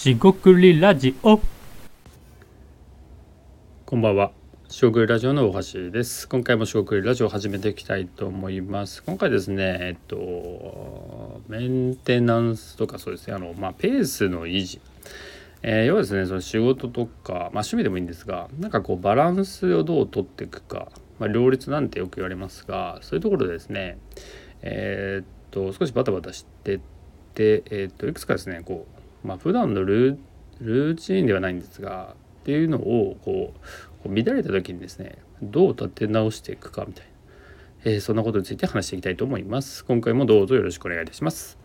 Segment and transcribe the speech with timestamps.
[0.00, 1.38] しごくりラジオ
[3.84, 4.32] こんばんは。
[4.70, 6.26] しごくりラジオの大橋です。
[6.26, 9.02] 今回もしごくりラジオを始めていきたいと思います。
[9.02, 14.80] 今回ですね、えっと、メンテナンスとかそうですね、あの、まあ、ペースの維持。
[15.60, 23.98] えー要はですね、その仕事とか、まあ、趣味でもいいんですが、なんかこう、バランスをどう取っていくか、まあ、両立なんてよく言われますが、そういうところでですね、
[24.62, 26.80] えーっと、少しバタバタしてっ
[27.34, 30.18] て、えーっと、いくつかですね、こう、まあ、普段のルー
[30.60, 33.60] ルーチンではないんですがっていうのをこう
[34.02, 37.10] こう乱れた時にですねどう立て直していくかみたいな、
[37.84, 39.84] えーそんなことについて話していきたいと思います。
[39.84, 41.58] 今回もどうぞよろしくお願いいたします。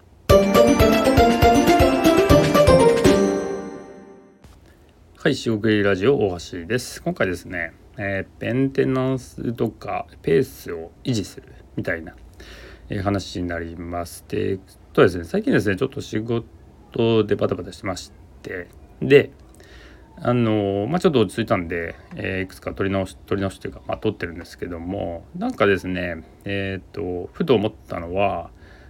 [5.18, 7.02] はい四国ラジオ大橋です。
[7.02, 12.16] 今回ですね、えーメンテナンスとかペースを維持するみたいな、
[12.90, 14.24] えー話になります。
[14.28, 14.60] で
[14.94, 16.46] とですね最近ですねちょっと仕事
[17.26, 18.68] でバタバタしてまして
[19.02, 19.32] で
[20.18, 28.50] あのまあちょっと落ち着いたんで、えーいくつか取り直し取り直しというかまあ取ってるんですけどもなんかですねえっ、とふと思ったのは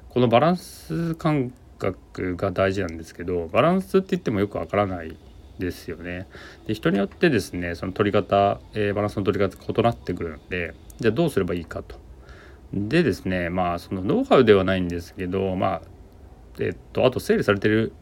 [0.10, 5.18] このバランス感覚が大事なんですけどバランスって言ってもよくわからない
[5.58, 6.28] ですよね。
[6.68, 11.96] で人によってですねその取り方、えーバランスの取り方異なってくるのでじゃあどうすればいいかと。
[12.74, 15.82] でですねまあそのノウハウではないんですけどまあ
[16.60, 17.94] えっとあと整理されてる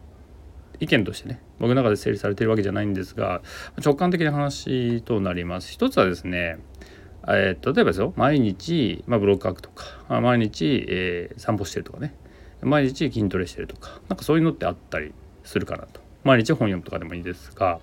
[0.80, 3.42] 意見としてね僕の中で整理されてるわけじゃないんですが
[3.84, 5.72] 直感的な話となります。
[5.72, 6.58] 一つはですね
[7.28, 12.16] えー例えばですよ毎日、まあ、ブロック書くとか毎日、えー散歩してるとかね
[12.62, 16.02] 毎日筋トレしてるとかなんかそういうのってあったりするかなと。
[16.24, 17.80] 毎日本読むとかでもいいですが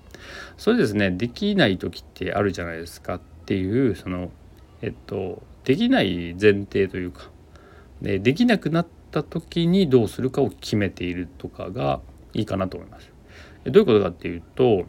[0.56, 4.30] それですねできない時ってあるじゃないですかっていうその
[4.82, 7.30] えっとできない前提というか
[8.00, 12.00] でできなくなった時にどうするかを決めているとかが
[12.32, 13.10] いいかなと思います。
[13.64, 14.84] どういうことかっていうと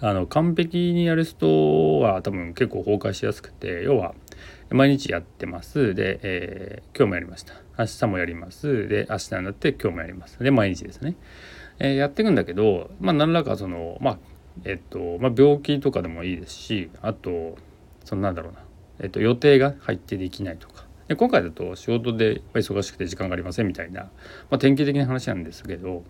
[0.00, 4.14] あの完璧にやる人は多分結構崩壊しやすくて要は
[4.70, 5.94] 毎日やってます。
[5.94, 7.54] で、えー今日もやりました。
[7.78, 8.88] 明日もやります。
[8.88, 10.38] で明日になって今日もやります。
[10.42, 11.16] で毎日ですね、
[11.78, 14.18] えーやっていくんだけどまあ何らかそのまあ
[14.64, 17.56] えっと、まあ、病気とかでもいいですしあと
[18.04, 18.60] そのなんだろうな、
[19.00, 20.79] えっと、予定が入ってできないとか。
[21.10, 24.10] で今回だと仕事で忙しくて時間がありませんみたいな、ま
[24.52, 26.04] あ、典型的な話なんですけど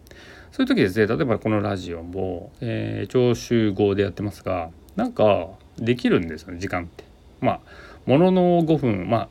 [0.53, 7.05] そういう時ですね例えばこのラジオも、えー、聴衆号でやってますがなんかできるんですよね時間って。
[7.41, 7.61] まあ
[8.05, 9.29] ものの5分まあ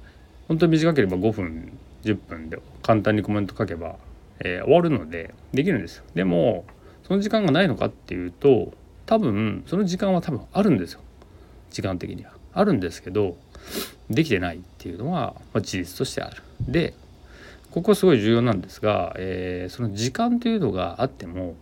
[0.48, 3.98] 本当に短ければ5分10分で簡単にコメント書けば、
[4.40, 6.04] えー終わるのでできるんですよ。
[6.16, 6.66] でも
[7.04, 8.74] その時間がないのかっていうと
[9.06, 11.02] 多分その時間は多分あるんですよ
[11.70, 12.32] 時間的には。
[12.54, 13.38] あるんですけど
[14.10, 16.42] できてないっていうのは、まあ、事実としてある。
[16.62, 16.94] で
[17.72, 21.56] ここすごい重要なんですが、えーその時間というのがあっても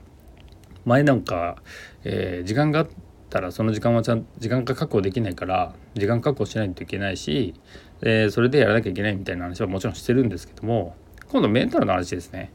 [0.86, 1.58] 前なんか、
[2.06, 2.88] えー時間があっ
[3.30, 7.54] たらその時間はちゃん時間が確保できないから時間確保しないといけないし、
[8.02, 10.96] えーそれでやらなきゃいけないみたいな話はもちろんしてるんですけども
[11.30, 12.54] 今度メンタルの話ですね。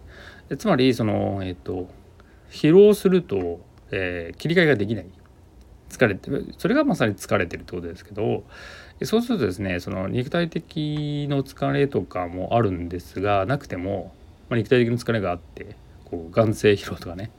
[0.56, 1.88] つまりそのえっ、と
[2.50, 3.60] 疲労すると、
[3.91, 5.06] え切り替えができない
[5.92, 8.44] 疲れてそれがまさに疲れてるってことですけど
[9.04, 14.14] そうするとですねその肉体的の疲れとかもあるんですがなくても、
[14.48, 17.30] まあ、肉体的な疲れがあってこう眼性疲労とかね、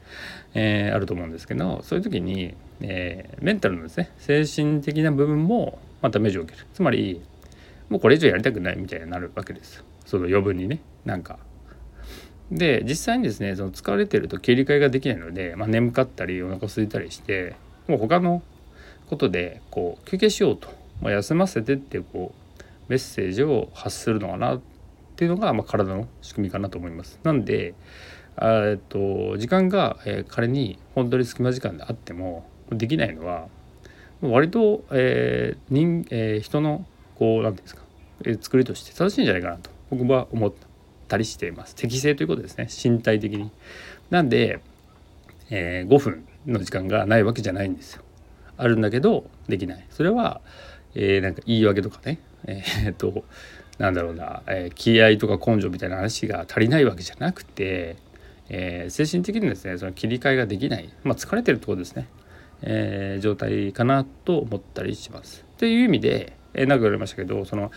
[0.54, 6.68] えーあると思うんですけどそういう時に、えーメンタルのですね精神的な部分もまたダメージを受ける。
[6.74, 7.22] つまり
[7.90, 9.84] もうこれ以上やりたくないみたいになるわけです。
[10.06, 11.38] その余分にねなんか。
[12.52, 17.56] で実際にですねその疲れてると切り替えができないので、まあ、眠かったりお腹空いたりして
[17.88, 18.42] もう他の
[19.10, 20.70] ことでこう休憩しようと、
[21.02, 24.62] まあ、休ませてってこうメッセージを発するのかなっ
[25.16, 27.20] ていうのが、まあ、体の仕組みかなと思います。
[27.24, 27.74] なんで
[28.42, 33.48] えっと時間が、えー仮に本当に隙間時間であってもできないのは
[34.22, 37.84] 割と、えー人えー人のこう何ていうんですか、
[38.26, 40.54] えー作りとして正しいんじゃないかなと僕は思っ
[41.08, 41.76] たりしています。
[41.76, 43.52] 適正ということですね身体的に。
[44.10, 44.60] なんで、
[45.52, 48.04] えー5分の時間がないわけじゃないんですよ。
[48.58, 49.86] あるんだけどできない。
[49.90, 50.42] それは、
[50.96, 53.24] えーなんか言い訳とかね、えーっと
[53.80, 57.98] なんだろうな、えー気合とか根性みたいな話が足りないわけじゃなくて、
[58.50, 62.08] えー精神的にですねその切り替えができない、まあ、疲れてるってこですね、
[62.62, 65.46] えー状態かなと思ったりします。
[65.54, 67.72] っていう意味で、えー、なんか言われましたけどその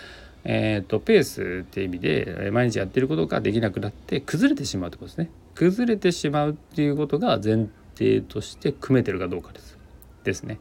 [0.48, 9.78] えー、とペースっていう意味でえ毎日やってることができなくなって崩れてしまうってことですね崩れてしまうっていうことが前提として組めてるかどうかです。
[10.24, 10.58] ですね。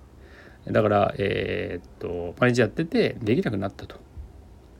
[0.67, 3.97] だからえーっと毎日やっててできなくなったと、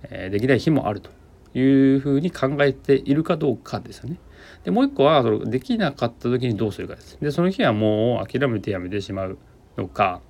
[0.03, 1.09] えーできない日もあると
[1.57, 4.17] いうふうに考えているかどうかですよね。
[4.63, 7.17] でもう一個はそのできなかった時にどうするかです。
[7.21, 9.37] でその日はもう諦めてやめてしまう
[9.77, 10.21] のか。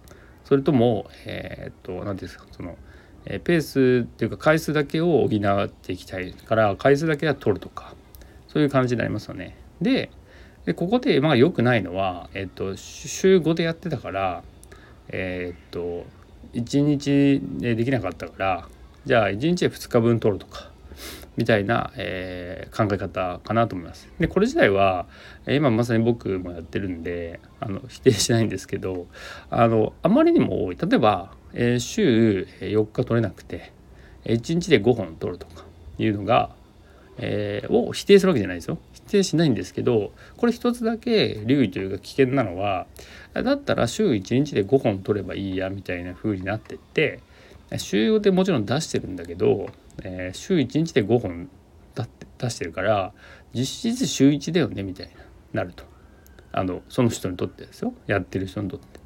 [0.44, 2.77] それともえー、っと何ですかその
[3.25, 7.95] えペースっていうか回数だけを補っていきたいから回数だけは取るとか。
[8.56, 9.57] そういう感じになりますよね。
[9.81, 10.10] で
[10.66, 14.44] でここでまあ良くないのは、えっと、週5でやってたから
[15.10, 16.06] え、っと
[16.54, 18.68] 1日でできなかったから
[19.06, 20.72] じゃあ1日で2日分取るとか
[21.38, 24.08] みたいな、えー、考え方かなと思います。
[24.20, 25.06] でこれ自体は
[25.48, 29.08] 今まさに僕もやってるんであの否定しないんですけど
[29.50, 33.74] あのあまりにも多い例えば、えー、週4日取れなくて
[34.24, 35.66] 1日で5本取るとか
[35.98, 36.50] いうのが、
[37.18, 38.78] えー、を否定するわけじゃないですよ。
[39.06, 42.88] 定しないんですけどこれ一つだけ留意というか危険なのは
[43.34, 47.22] だったら週1日で5本取ればいいやみたいな風になってって
[47.78, 49.68] 週5でもちろん出してるんだけど、
[50.04, 51.50] えー、週1日で5本
[52.38, 53.13] 出してるから
[53.54, 55.08] 実質週1だよねみたい
[55.54, 55.84] ななると
[56.51, 59.00] あのその人にとってですよやってる人にとって。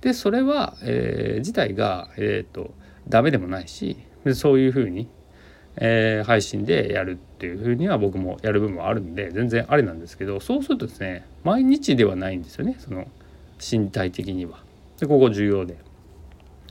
[0.00, 2.72] でそれは、えー、自体が、えーと、
[3.08, 3.96] ダメでもないし
[4.34, 5.08] そういうふうに、
[5.76, 13.06] えー、配信でやるっていうふうには僕もやる部分もあるんで全然ありなんですけどそうするとですね毎日ではないんですよねその
[13.58, 14.62] 身体的には。
[14.98, 15.76] でここ重要で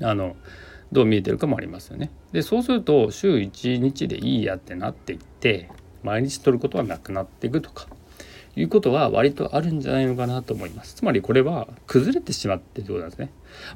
[0.01, 0.35] あの
[0.91, 2.11] どう見えてるかもありますよね。
[2.31, 5.69] でそうすると週1日でいいやってなっていって
[6.03, 7.87] 毎日取ることはなくなっていくとか
[8.55, 10.95] いうことは割とあるんじゃないのかなと思います。
[10.95, 13.31] つまりこれは崩れてしまってということなんですね。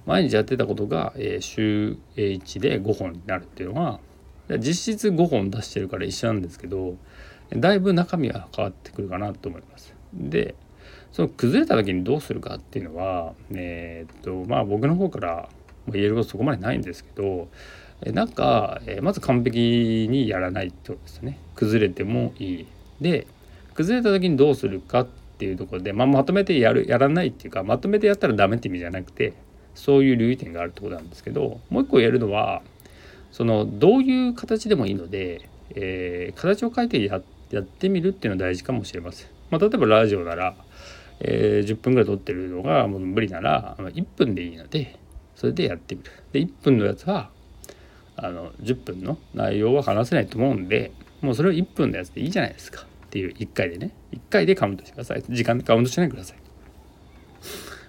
[0.05, 3.99] 毎日やってたことが、えー、週1で5本になるっていうのは
[4.59, 6.95] 実質5本出してるから一緒なんですけど
[7.55, 9.93] だいぶ中身は変わってくるかなと思います。
[10.13, 10.55] で
[11.11, 15.49] その崩れた時にどうするかっていうのはえー、っとまあ僕の方から
[15.87, 17.49] 言えることそこまでないんですけど
[18.05, 22.67] なんかまず完璧にやらないってことですね崩れてもいい
[22.99, 23.27] で
[23.73, 25.07] 崩れた時にどうするかっ
[25.37, 29.33] ていうところで、まあ、まとめてやるやらないっていうかまとめてやったらダメって意味じゃなくて
[29.75, 32.61] そういう留意点があるってことなんですけどもう一個言えるのは
[33.31, 39.27] そのどういう形でもいいので、えー、形を変えてやってみるっていうのは大事かもしれません。
[39.49, 40.55] まあ、例えばラジオなら
[41.23, 44.97] えー、10分ぐらい撮ってるのがもう無理なら1分でいいので
[45.35, 46.11] それでやってみる。
[46.33, 47.29] で1分のやつは
[48.15, 50.91] あの10分の内容は話せないと思うんで
[51.21, 56.37] もうそれを1分のやつでいいじゃないですかっていう1回でね1回でカウントしてください時間でカウントしないでください。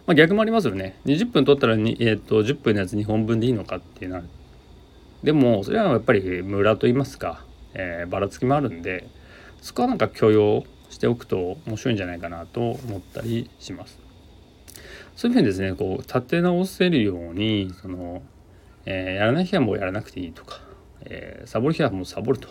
[0.04, 4.22] まあ、逆もありますよね20分取ったら、えーと、10分のやつ2本分でいいのかっていうのは
[5.22, 9.08] でもそれはやっぱりムラと言いますか、えー、ばらつきもあるんで
[9.60, 13.98] そこはなんか許容しておくと面白いんじゃないかなと思ったりします。
[15.16, 18.22] そういうふうにですねこう立て直せるようにその、
[18.86, 20.60] えー、やらない日はもうやらなくていいとか、
[21.02, 22.48] えー、サボる日はもうサボると、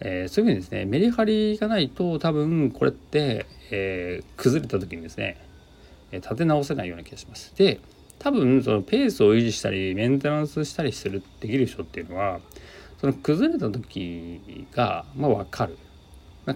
[0.00, 5.38] えー、そういうふうにですねメリハリがないと多分これって、え崩れた時にですね
[6.10, 7.54] 立て直せないような気がします。
[7.54, 7.80] で
[8.18, 12.40] 多分そのペースを維持したりメンテナンスしたりするできる人っていうのは
[13.00, 15.78] その崩れた時がまあ分かる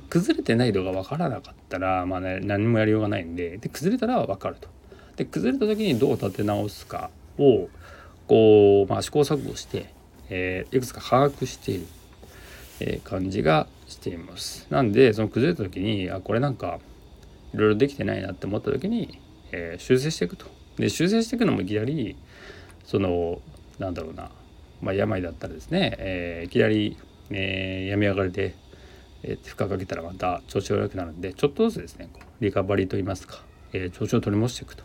[0.09, 4.69] 崩れてない度が分からなかったら、まあね、何もやりようがないんでで崩れたら分かると。
[5.17, 7.69] で崩れた時にどう立て直すかを
[8.27, 9.93] こう、まあ、試行錯誤して、
[10.31, 11.87] えー、いくつか把握している、
[12.81, 14.67] えー、感じがしています。
[14.71, 16.79] なんでその崩れた時にあこれなんか
[17.53, 19.21] いろいろできてないなって思った時に、
[19.53, 20.47] えー、修正していくと。
[20.77, 22.17] で修正していくのもいきなり
[22.85, 23.41] その
[23.79, 24.31] なんだろうな、
[24.81, 26.97] まあ、病だったらですね、えー、いきなり、
[27.31, 28.55] えー、病み上がりで
[29.23, 34.85] えー、負荷かけたらまた調子が悪くなるんでちょっとずつですねこうリカバリーといいますか、えー、調子を取り戻していくと、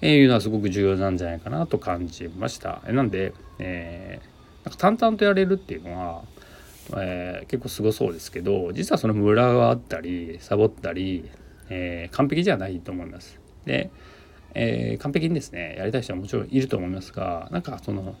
[0.00, 2.80] えいうのはすごく重要なんじゃないかなと感じました。
[2.88, 6.22] なんで、えー、なんか淡々とやれるっていうのは、
[6.96, 11.28] えー、結構すごそうですけど実はそのムラがあったりサボったり、
[11.68, 13.38] えー、完璧じゃないと思います。
[13.66, 13.90] で、
[14.60, 18.16] えー、完璧にですねやりたい人はもちろんいると思いますがなんかその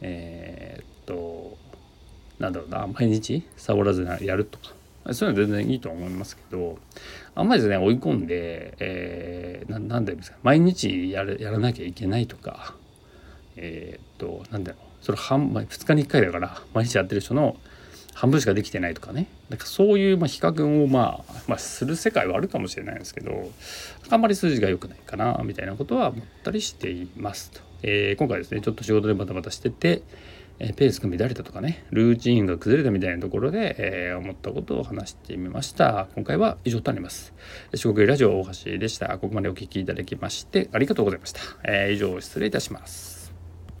[0.00, 1.56] えー、っと
[2.40, 4.74] なんだろうな毎日サボらずやるとか
[5.12, 6.78] そういうのは全然いいと思いますけど
[7.36, 12.74] あんまりですね追い込んで、えー、なんだろう毎日やるやらなきゃいけないとか
[13.54, 17.56] えー、っとなんだろうそれ半2日に1回だから毎日やってる人の
[18.14, 19.26] 半分しかできてないとかね。
[19.48, 23.50] なんかそういうまあ比較をまあ、まあ、する世界はあるかもしれないですけど
[24.10, 27.60] あんまり数字が良くないかなみたいなことは思ったりしていますと。
[27.82, 30.02] えー、今回ですねちょっと仕事でバタバタしてて
[30.58, 36.08] えペースが乱れたとかねルーチンが崩れたみたいなところで、えー、思ったことを話してみました。
[36.14, 37.34] 今回は以上となります。
[37.74, 39.18] 四国ラジオ大橋でした。
[39.18, 43.21] ここまでお聴きいただきましてありがとうございました、えー、以上失礼いたします。